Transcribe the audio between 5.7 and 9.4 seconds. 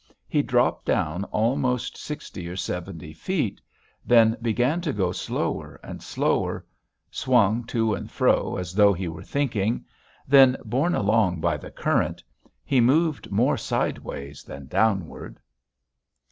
and slower, swung to and fro as though he were